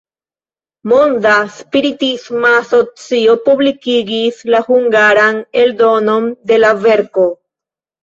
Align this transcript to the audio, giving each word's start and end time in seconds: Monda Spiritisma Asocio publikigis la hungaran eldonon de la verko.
Monda 0.93 1.33
Spiritisma 1.57 2.55
Asocio 2.63 3.37
publikigis 3.45 4.43
la 4.57 4.65
hungaran 4.73 5.41
eldonon 5.65 6.31
de 6.55 6.63
la 6.67 6.77
verko. 6.91 7.33